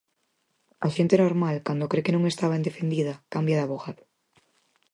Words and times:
A 0.85 0.87
xente 0.95 1.15
normal, 1.23 1.55
cando 1.67 1.89
cre 1.91 2.03
que 2.05 2.15
non 2.15 2.23
está 2.25 2.45
ben 2.53 2.65
defendida, 2.67 3.13
cambia 3.33 3.57
de 3.59 3.63
avogado. 3.65 4.03